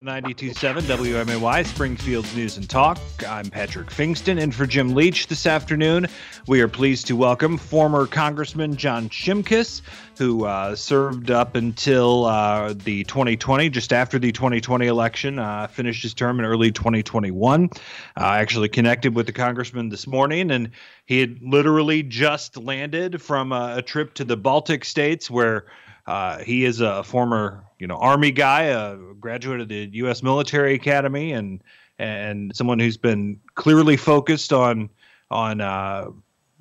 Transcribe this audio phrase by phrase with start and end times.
[0.00, 3.00] 927 WMAY, Springfield's News and Talk.
[3.28, 6.06] I'm Patrick Pfingsten, and for Jim Leach this afternoon,
[6.46, 9.82] we are pleased to welcome former Congressman John Shimkus,
[10.16, 16.04] who uh, served up until uh, the 2020, just after the 2020 election, uh, finished
[16.04, 17.68] his term in early 2021.
[18.16, 20.70] I actually connected with the congressman this morning, and
[21.06, 25.66] he had literally just landed from a, a trip to the Baltic states where
[26.08, 30.22] uh, he is a former, you know, Army guy, a graduate of the U.S.
[30.22, 31.62] Military Academy, and
[31.98, 34.88] and someone who's been clearly focused on
[35.30, 36.06] on uh,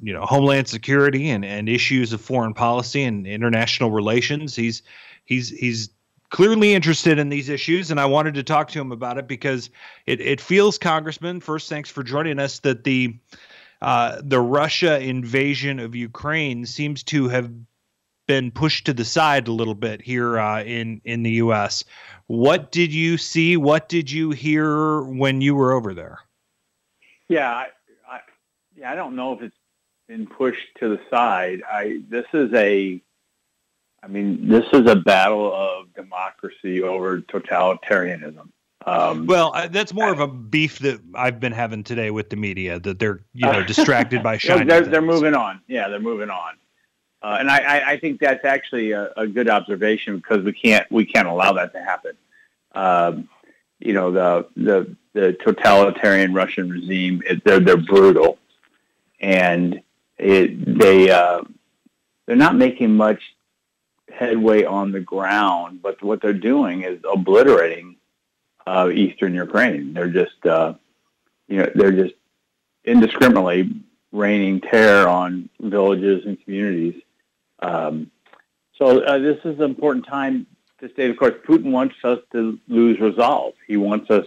[0.02, 4.54] you know homeland security and, and issues of foreign policy and international relations.
[4.54, 4.84] He's
[5.24, 5.91] he's he's
[6.30, 9.70] clearly interested in these issues, and I wanted to talk to him about it because
[10.05, 11.40] it it feels, Congressman.
[11.40, 12.60] First, thanks for joining us.
[12.60, 13.16] That the
[13.82, 17.50] uh, the Russia invasion of Ukraine seems to have
[18.27, 21.84] been pushed to the side a little bit here uh, in in the U.S.
[22.27, 23.58] What did you see?
[23.58, 26.20] What did you hear when you were over there?
[27.30, 27.68] Yeah, I,
[28.10, 28.20] I,
[28.76, 29.57] yeah, I don't know if it's
[30.07, 31.62] been pushed to the side.
[31.70, 33.02] I this is a,
[34.04, 38.49] I mean, this is a battle of democracy over totalitarianism.
[38.85, 42.30] Um, well, uh, that's more I, of a beef that I've been having today with
[42.30, 44.65] the media that they're you know distracted by shiny.
[44.65, 45.62] They're, they're moving on.
[45.68, 46.54] Yeah, they're moving on.
[47.21, 51.04] Uh, and I, I, think that's actually a, a, good observation because we can't we
[51.04, 52.12] can't allow that to happen.
[52.74, 53.27] Um,
[53.79, 58.37] you know the the the totalitarian Russian regime they're they're brutal,
[59.20, 59.82] and
[60.18, 61.41] it, they uh,
[62.27, 63.21] they're not making much
[64.13, 65.81] headway on the ground.
[65.81, 67.96] But what they're doing is obliterating
[68.68, 69.94] uh, eastern Ukraine.
[69.94, 70.75] They're just uh,
[71.47, 72.16] you know they're just
[72.84, 73.72] indiscriminately
[74.12, 77.02] raining terror on villages and communities
[77.59, 78.12] um,
[78.78, 80.46] so uh, this is an important time
[80.80, 83.53] to state, of course, Putin wants us to lose resolve.
[83.66, 84.25] He wants us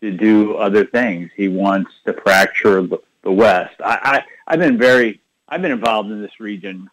[0.00, 1.30] to do other things.
[1.36, 3.80] He wants to fracture the, West.
[3.82, 6.90] I, I, have been very, I've been involved in this region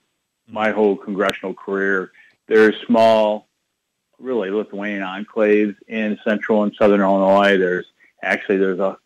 [0.47, 2.13] my whole congressional career.
[2.47, 3.47] There's small,
[4.18, 7.57] really Lithuanian enclaves in central and southern Illinois.
[7.57, 7.85] There's
[8.24, 8.97] actually there's a,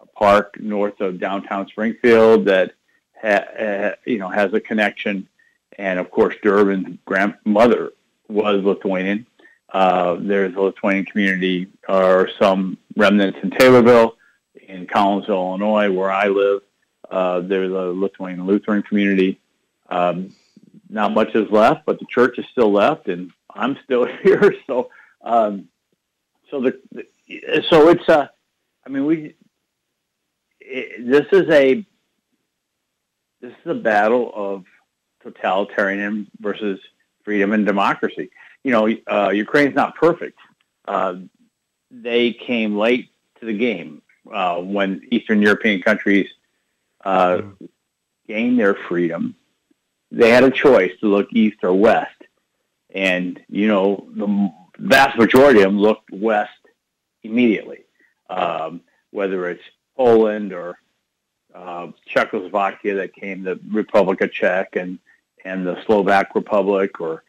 [0.00, 2.72] a park north of downtown Springfield that
[3.20, 5.28] ha, ha, you know has a connection
[5.78, 7.92] and of course Durbin's grandmother
[8.28, 9.26] was Lithuanian.
[9.72, 14.12] Uh, there's a Lithuanian community or some remnants in Taylorville,
[14.68, 16.62] in Collinsville, Illinois, where I live.
[17.10, 19.40] Uh, there's a Lithuanian Lutheran community.
[19.88, 20.34] Um,
[20.88, 24.54] not much is left, but the church is still left, and I'm still here.
[24.66, 24.90] So,
[25.22, 25.68] um,
[26.50, 26.78] so the,
[27.70, 28.30] so it's a.
[28.86, 29.34] I mean, we.
[30.60, 31.84] It, this is a.
[33.40, 34.64] This is a battle of
[35.24, 36.80] totalitarianism versus
[37.24, 38.30] freedom and democracy.
[38.64, 40.38] You know, uh, Ukraine's not perfect.
[40.86, 41.16] Uh,
[41.90, 43.10] they came late
[43.40, 44.02] to the game
[44.32, 46.28] uh, when Eastern European countries
[47.04, 47.42] uh,
[48.26, 49.34] gained their freedom.
[50.10, 52.22] They had a choice to look east or west,
[52.94, 56.50] and you know the vast majority of them looked west
[57.22, 57.84] immediately.
[58.28, 59.62] Um, whether it's
[59.96, 60.78] Poland or
[61.54, 64.98] uh, Czechoslovakia that came, the Republic of Czech, and
[65.44, 67.22] and the Slovak Republic or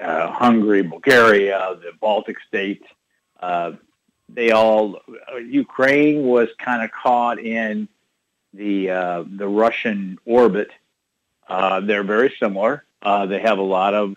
[0.00, 2.84] uh, Hungary, Bulgaria, the Baltic states.
[3.40, 3.72] Uh,
[4.28, 4.96] they all
[5.32, 7.88] uh, Ukraine was kind of caught in
[8.54, 10.70] the uh, the Russian orbit.
[11.48, 12.84] Uh, they're very similar.
[13.02, 14.14] Uh, they have a lot of,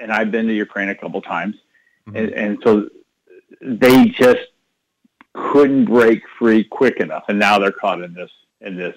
[0.00, 1.56] and I've been to Ukraine a couple times,
[2.06, 2.16] mm-hmm.
[2.16, 2.88] and, and so
[3.60, 4.46] they just
[5.34, 8.96] couldn't break free quick enough, and now they're caught in this in this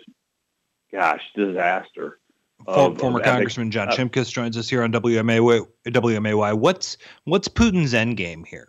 [0.91, 2.19] gosh disaster.
[2.67, 5.67] Of, former of Congressman John uh, Shimkus joins us here on WMAY.
[5.88, 6.57] WMAY.
[6.57, 8.67] What's what's Putin's end game here?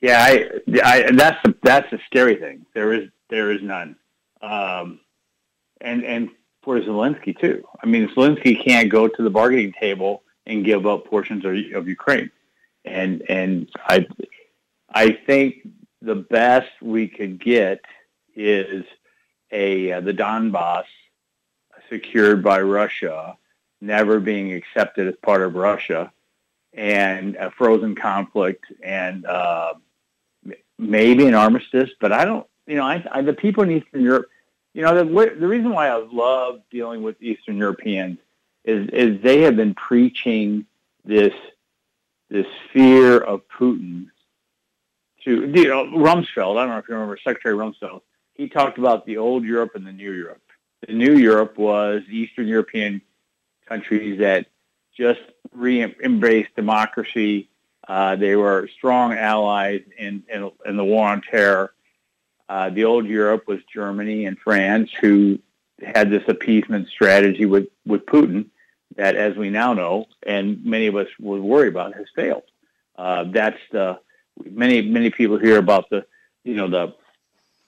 [0.00, 0.48] Yeah, I,
[0.84, 2.66] I, that's the, that's the scary thing.
[2.74, 3.96] There is there is none,
[4.42, 5.00] um,
[5.80, 6.30] and and
[6.62, 7.64] for Zelensky too.
[7.82, 11.88] I mean, Zelensky can't go to the bargaining table and give up portions of, of
[11.88, 12.30] Ukraine,
[12.84, 14.06] and and I
[14.92, 15.66] I think
[16.02, 17.80] the best we could get
[18.36, 18.84] is
[19.50, 20.84] a uh, the Donbass
[21.88, 23.36] secured by Russia,
[23.80, 26.12] never being accepted as part of Russia,
[26.72, 29.74] and a frozen conflict, and uh,
[30.78, 31.90] maybe an armistice.
[32.00, 34.28] But I don't, you know, I, I, the people in Eastern Europe,
[34.72, 38.18] you know, the, the reason why I love dealing with Eastern Europeans
[38.64, 40.66] is is they have been preaching
[41.04, 41.34] this
[42.30, 44.06] this fear of Putin
[45.24, 46.56] to you know Rumsfeld.
[46.56, 48.00] I don't know if you remember Secretary Rumsfeld.
[48.34, 50.40] He talked about the old Europe and the new Europe
[50.86, 53.00] the new Europe was Eastern European
[53.66, 54.46] countries that
[54.96, 55.20] just
[55.52, 57.48] re-embraced democracy,
[57.86, 61.74] Uh, they were strong allies in, in, in the war on terror.
[62.48, 65.38] Uh, the old Europe was Germany and France, who
[65.82, 68.46] had this appeasement strategy with, with Putin
[68.96, 72.44] that, as we now know, and many of us would worry about, has failed.
[72.96, 73.98] Uh, that's the
[74.50, 76.06] many many people hear about the
[76.44, 76.94] you know the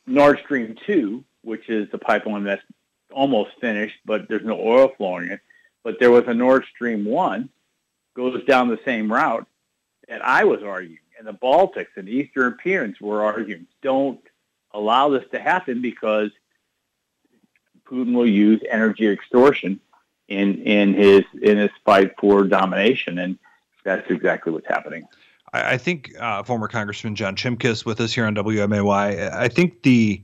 [0.06, 2.62] Nord Stream two, which is the pipeline that's
[3.16, 5.40] almost finished, but there's no oil flowing in.
[5.82, 7.48] But there was a Nord Stream one,
[8.14, 9.46] goes down the same route
[10.08, 13.66] that I was arguing, and the Baltics and Eastern Europeans were arguing.
[13.82, 14.20] Don't
[14.72, 16.30] allow this to happen because
[17.86, 19.80] Putin will use energy extortion
[20.28, 23.38] in in his in his fight for domination, and
[23.84, 25.06] that's exactly what's happening.
[25.52, 29.32] I, think uh, former Congressman John Shimkus with us here on WMAY.
[29.32, 30.20] I think the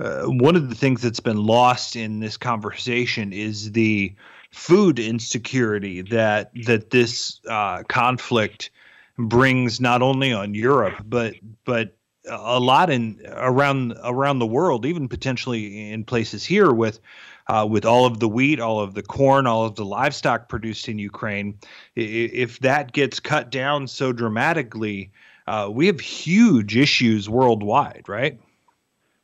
[0.00, 4.14] uh, one of the things that's been lost in this conversation is the
[4.50, 8.70] food insecurity that that this uh, conflict
[9.18, 11.94] brings not only on Europe but but
[12.28, 17.00] a lot in around around the world, even potentially in places here with
[17.48, 20.88] uh, with all of the wheat, all of the corn, all of the livestock produced
[20.88, 21.58] in Ukraine.
[21.96, 25.10] If that gets cut down so dramatically,
[25.46, 28.38] uh, we have huge issues worldwide, right?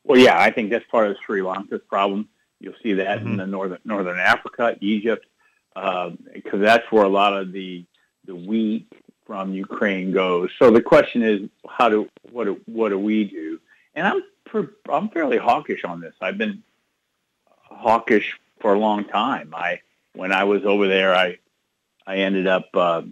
[0.06, 2.28] Well, yeah, I think that's part of the Sri Lanka's problem.
[2.60, 3.32] You'll see that mm-hmm.
[3.32, 5.26] in the northern northern Africa, Egypt,
[5.74, 6.14] because
[6.54, 7.84] uh, that's where a lot of the
[8.24, 8.90] the wheat
[9.26, 10.50] from Ukraine goes.
[10.58, 13.60] So the question is, how do what do, what do we do?
[13.94, 16.14] And I'm per, I'm fairly hawkish on this.
[16.20, 16.62] I've been
[17.46, 19.52] hawkish for a long time.
[19.54, 19.80] I
[20.14, 21.38] when I was over there, I
[22.06, 23.02] I ended up uh,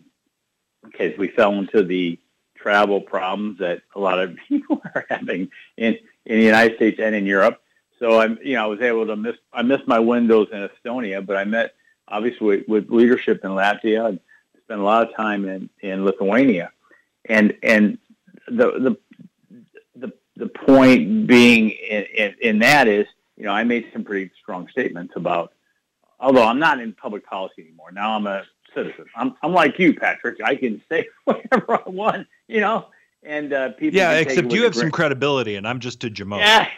[1.19, 2.19] we fell into the
[2.57, 7.15] travel problems that a lot of people are having in in the United States and
[7.15, 7.61] in Europe.
[7.99, 11.25] So I'm you know I was able to miss I missed my windows in Estonia,
[11.25, 11.75] but I met
[12.09, 14.21] obviously with, leadership in Latvia and
[14.65, 16.73] spent a lot of time in in Lithuania,
[17.27, 17.99] and and
[18.49, 18.97] the the
[19.97, 23.07] the the point being in, in, in that is
[23.37, 25.53] you know, I made some pretty strong statements about,
[26.21, 27.91] although I'm not in public policy anymore.
[27.93, 28.45] Now I'm a
[28.75, 29.07] citizen.
[29.17, 30.39] I'm, I'm like you, Patrick.
[30.43, 32.87] I can say whatever I want, you know,
[33.25, 33.97] and uh, people.
[33.99, 36.39] Yeah, except you have some credibility, and I'm just a Jamon.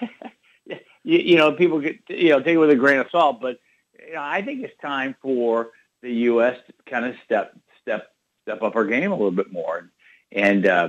[0.68, 3.40] Yeah, you, you know, people get you know take it with a grain of salt,
[3.40, 3.60] but
[4.04, 5.70] you know, I think it's time for
[6.02, 6.58] the U.S.
[6.66, 8.12] to kind of step step
[8.42, 9.88] step up our game a little bit more,
[10.32, 10.88] and uh,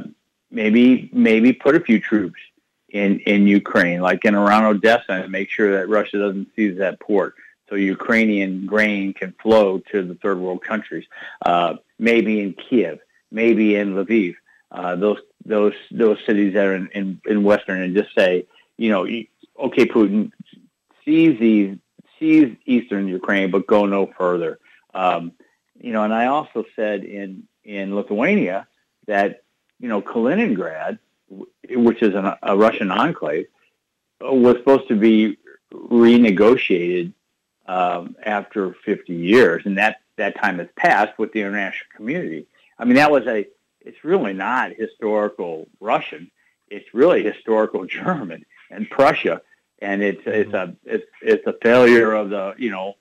[0.50, 2.40] maybe maybe put a few troops
[2.90, 7.00] in, in Ukraine, like in around Odessa, and make sure that Russia doesn't seize that
[7.00, 7.36] port.
[7.70, 11.06] So Ukrainian grain can flow to the third world countries.
[11.46, 13.00] Uh, maybe in Kiev,
[13.30, 14.36] maybe in Lviv,
[14.72, 18.46] uh, those those those cities that are in, in, in Western, and just say,
[18.78, 20.32] you know, okay, Putin,
[21.04, 21.78] seize these,
[22.20, 24.60] seize Eastern Ukraine, but go no further.
[24.94, 25.32] Um,
[25.80, 28.68] you know, and I also said in in Lithuania
[29.08, 29.44] that
[29.80, 31.00] you know Kaliningrad
[31.70, 33.48] which is an, a Russian enclave,
[34.22, 35.38] was supposed to be
[35.74, 37.14] renegotiated
[37.68, 42.48] um, after 50 years, and that that time has passed with the international community.
[42.80, 43.48] I mean, that was a.
[43.88, 46.32] It's really not historical Russian.
[46.70, 49.42] It's really historical German and Prussia,
[49.80, 52.96] and it's it's a it's it's a failure of the you know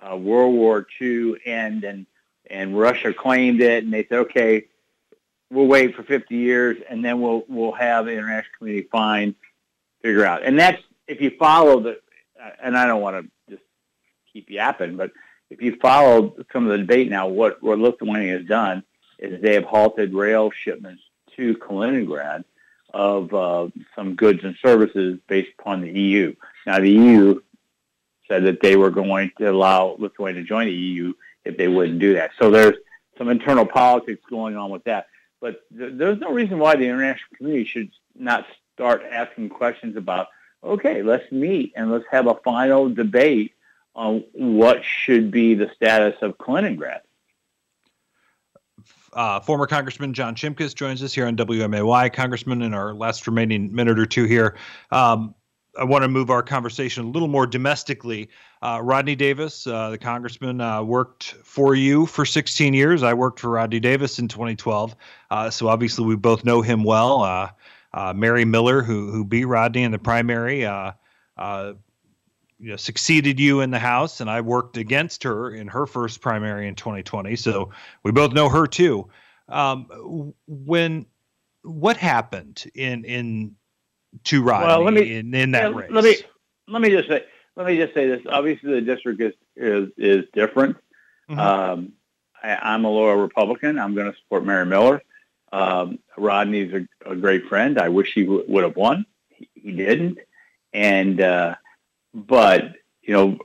[0.00, 2.06] uh, World War II end, and
[2.48, 4.66] and Russia claimed it, and they said, okay,
[5.50, 9.34] we'll wait for 50 years and then we'll we'll have the international community find
[10.02, 10.42] figure out.
[10.44, 12.00] And that's if you follow the
[12.62, 13.62] and I don't want to just
[14.32, 15.12] keep yapping, but
[15.50, 18.84] if you follow some of the debate now, what what Lithuania has done
[19.18, 21.02] is they have halted rail shipments
[21.36, 22.44] to Kaliningrad
[22.92, 26.34] of uh, some goods and services based upon the EU.
[26.66, 27.40] Now the EU
[28.26, 31.12] said that they were going to allow Lithuania to join the EU
[31.44, 32.30] if they wouldn't do that.
[32.38, 32.76] So there's
[33.16, 35.06] some internal politics going on with that.
[35.40, 40.28] But th- there's no reason why the international community should not start asking questions about,
[40.62, 43.54] okay, let's meet and let's have a final debate
[43.94, 47.00] on what should be the status of Kaliningrad.
[49.12, 52.12] Uh, former Congressman John Shimkus joins us here on WMAY.
[52.12, 54.56] Congressman, in our last remaining minute or two here,
[54.90, 55.34] um,
[55.78, 58.28] I want to move our conversation a little more domestically.
[58.62, 63.02] Uh, Rodney Davis, uh, the congressman, uh, worked for you for 16 years.
[63.02, 64.96] I worked for Rodney Davis in 2012.
[65.30, 67.22] Uh, so obviously, we both know him well.
[67.22, 67.50] Uh,
[67.94, 70.66] uh, Mary Miller, who, who beat Rodney in the primary,
[72.58, 76.20] you know, succeeded you in the House, and I worked against her in her first
[76.20, 77.36] primary in 2020.
[77.36, 77.70] So
[78.02, 79.08] we both know her too.
[79.48, 81.06] Um, when
[81.62, 83.54] what happened in in
[84.24, 85.90] to Rodney well, let me, in, in that yeah, race.
[85.90, 86.16] Let me
[86.66, 87.24] let me just say
[87.56, 88.22] let me just say this.
[88.28, 90.76] Obviously, the district is is is different.
[91.30, 91.38] Mm-hmm.
[91.38, 91.92] Um,
[92.42, 93.78] I, am a loyal Republican.
[93.78, 95.02] I'm going to support Mary Miller.
[95.52, 97.78] Um, Rodney's a, a, great friend.
[97.78, 99.06] I wish he w- would have won.
[99.28, 100.18] He, he didn't.
[100.72, 101.54] And uh,
[102.26, 103.38] but you know,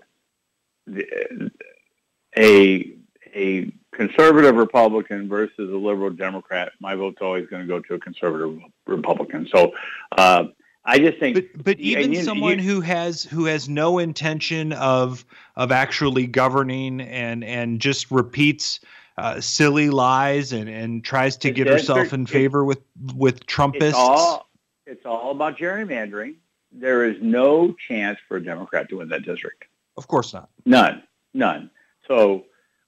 [2.37, 2.93] a
[3.35, 7.99] a conservative Republican versus a liberal Democrat, my vote's always going to go to a
[7.99, 9.47] conservative Republican.
[9.53, 9.73] So
[10.17, 10.45] uh,
[10.85, 14.73] I just think, but, but even you, someone you, who has who has no intention
[14.73, 15.25] of
[15.55, 18.79] of actually governing and and just repeats
[19.17, 22.81] uh, silly lies and and tries to get herself in favor with
[23.15, 23.89] with Trumpists.
[23.89, 24.49] It's all,
[24.85, 26.35] it's all about gerrymandering.
[26.73, 29.65] There is no chance for a Democrat to win that district.
[29.95, 30.49] Of course not.
[30.65, 31.03] None,
[31.33, 31.69] none.
[32.07, 32.45] So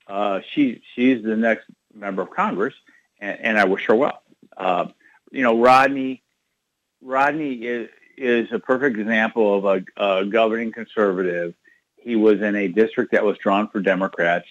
[0.08, 2.74] uh, she she's the next member of Congress,
[3.20, 4.22] and, and I wish her well.
[4.58, 4.88] Uh,
[5.32, 6.24] you know, Rodney
[7.01, 11.54] Rodney is is a perfect example of a, a governing conservative.
[11.98, 14.48] He was in a district that was drawn for Democrats.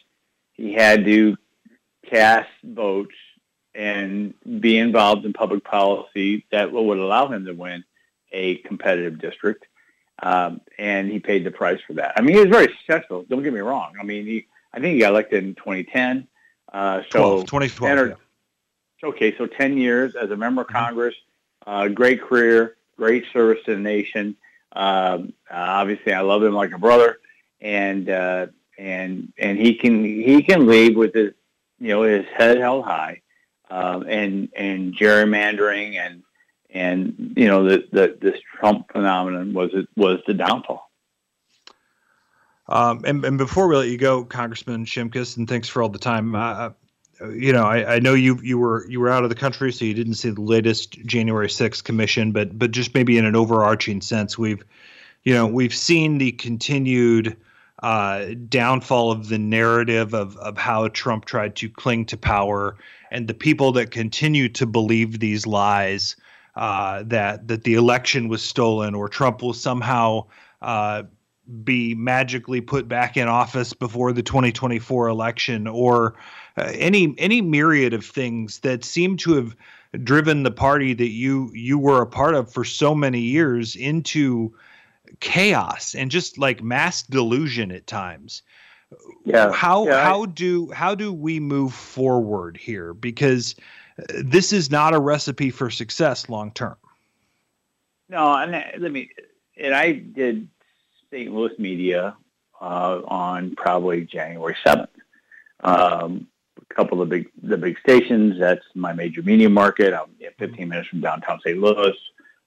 [0.52, 1.36] He had to
[2.04, 3.14] cast votes
[3.74, 7.84] and be involved in public policy that would allow him to win
[8.34, 9.66] a competitive district.
[10.22, 12.12] Um, and he paid the price for that.
[12.16, 13.24] I mean, he was very successful.
[13.28, 13.94] Don't get me wrong.
[13.98, 16.28] I mean, he, I think he got elected in 2010.
[16.72, 17.98] Uh, so 12, 2012.
[17.98, 18.14] Or, yeah.
[19.08, 20.76] Okay, so 10 years as a member of mm-hmm.
[20.76, 21.14] Congress,
[21.66, 24.36] uh, great career, great service to the nation.
[24.72, 27.18] Um, uh, obviously, I love him like a brother,
[27.60, 31.32] and uh, and and he can he can lead with his
[31.78, 33.22] you know his head held high,
[33.70, 36.23] um, and and gerrymandering and
[36.74, 40.90] and you know the, the this Trump phenomenon was was the downfall.
[42.66, 45.98] Um, and, and before we let you go, Congressman Shimkus, and thanks for all the
[45.98, 46.34] time.
[46.34, 46.70] Uh,
[47.30, 49.84] you know, I, I, know you you were you were out of the country, so
[49.84, 54.00] you didn't see the latest January 6th commission, but but just maybe in an overarching
[54.00, 54.64] sense, we've
[55.22, 57.36] you know we've seen the continued
[57.82, 62.76] uh, downfall of the narrative of of how Trump tried to cling to power,
[63.10, 66.16] and the people that continue to believe these lies
[66.56, 70.26] uh, that that the election was stolen or Trump will somehow
[70.62, 71.02] uh,
[71.62, 76.14] be magically put back in office before the 2024 election or
[76.56, 79.56] uh, any any myriad of things that seem to have
[80.02, 84.54] driven the party that you you were a part of for so many years into
[85.20, 88.42] chaos and just like mass delusion at times.
[89.24, 89.52] Yeah.
[89.52, 92.94] How yeah, how I, do how do we move forward here?
[92.94, 93.54] Because
[94.08, 96.76] this is not a recipe for success long term
[98.08, 99.10] no and let me
[99.56, 100.48] and i did
[101.14, 101.32] St.
[101.32, 102.16] Louis media
[102.60, 104.88] uh, on probably January 7th.
[105.60, 106.26] Um,
[106.60, 108.38] a couple of the big the big stations.
[108.38, 109.94] That's my major media market.
[109.94, 111.58] I'm 15 minutes from downtown St.
[111.58, 111.96] Louis,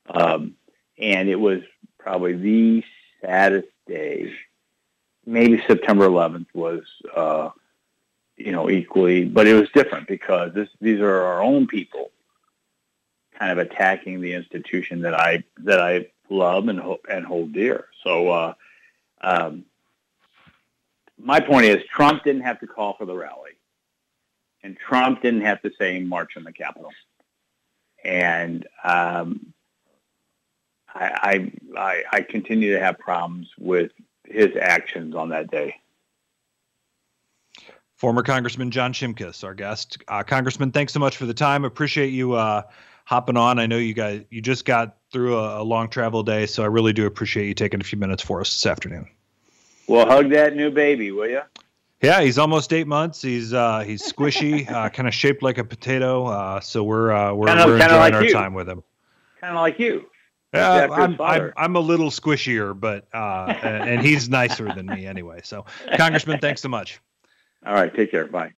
[0.09, 0.55] um,
[0.97, 1.61] and it was
[1.97, 2.83] probably the
[3.21, 4.33] saddest day.
[5.25, 7.49] Maybe September 11th was, uh,
[8.38, 12.12] you know, equally, but it was different because this these are our own people,
[13.38, 17.88] kind of attacking the institution that I that I love and and hold dear.
[18.03, 18.53] So, uh,
[19.22, 19.65] um,
[21.17, 23.58] my point is, Trump didn't have to call for the rally,
[24.62, 26.91] and Trump didn't have to say "March on the Capitol,"
[28.03, 29.53] and um,
[30.94, 33.91] I, I I continue to have problems with
[34.25, 35.75] his actions on that day.
[37.97, 39.97] Former Congressman John Shimkus, our guest.
[40.07, 41.65] Uh, Congressman, thanks so much for the time.
[41.65, 42.61] Appreciate you uh,
[43.05, 43.57] hopping on.
[43.57, 46.67] I know you guys you just got through a, a, long travel day, so I
[46.67, 49.07] really do appreciate you taking a few minutes for us this afternoon.
[49.87, 51.41] Well, hug that new baby, will you?
[52.01, 53.19] Yeah, he's almost eight months.
[53.19, 56.27] He's uh, he's squishy, uh, kind of shaped like a potato.
[56.27, 58.31] Uh, so we're uh, we're, kinda, we're enjoying like our you.
[58.31, 58.83] time with him.
[59.41, 60.05] Kind of like you.
[60.53, 65.41] Yeah, I'm, I'm, I'm a little squishier, but uh, and he's nicer than me anyway.
[65.43, 65.65] So,
[65.97, 66.99] Congressman, thanks so much.
[67.67, 68.25] All right, take care.
[68.27, 68.53] Bye.